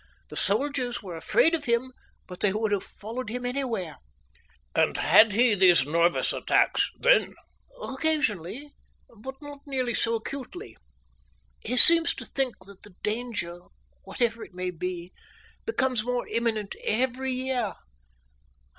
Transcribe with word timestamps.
The 0.29 0.35
soldiers 0.35 1.03
were 1.03 1.15
afraid 1.15 1.53
of 1.53 1.65
him, 1.65 1.93
but 2.25 2.39
they 2.39 2.51
would 2.51 2.71
have 2.71 2.83
followed 2.83 3.29
him 3.29 3.45
anywhere." 3.45 3.97
"And 4.73 4.97
had 4.97 5.31
he 5.33 5.53
these 5.53 5.85
nervous 5.85 6.33
attacks 6.33 6.89
then?" 6.97 7.35
"Occasionally, 7.79 8.71
but 9.15 9.35
not 9.43 9.59
nearly 9.67 9.93
so 9.93 10.15
acutely. 10.15 10.75
He 11.63 11.77
seems 11.77 12.15
to 12.15 12.25
think 12.25 12.55
that 12.65 12.81
the 12.81 12.95
danger 13.03 13.59
whatever 14.03 14.43
it 14.43 14.55
may 14.55 14.71
be 14.71 15.13
becomes 15.67 16.03
more 16.03 16.27
imminent 16.29 16.73
every 16.83 17.33
year. 17.33 17.75